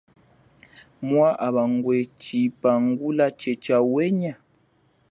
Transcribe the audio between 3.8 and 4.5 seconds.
uhenya.